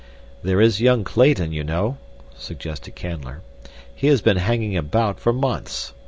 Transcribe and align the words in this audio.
"There 0.41 0.59
is 0.59 0.81
young 0.81 1.03
Clayton, 1.03 1.53
you 1.53 1.63
know," 1.63 1.99
suggested 2.35 2.95
Canler. 2.95 3.41
"He 3.93 4.07
has 4.07 4.19
been 4.21 4.37
hanging 4.37 4.75
about 4.75 5.19
for 5.19 5.31
months. 5.31 5.93